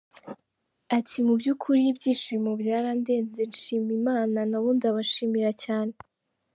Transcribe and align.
Ati 0.97 1.17
"Mu 1.25 1.33
by’ukuri 1.39 1.81
ibyishimo 1.91 2.49
byarandenze 2.61 3.41
nshima 3.51 3.89
Imana, 3.99 4.39
na 4.49 4.59
bo 4.63 4.69
ndabashimira 4.77 5.51
cyane. 5.65 5.93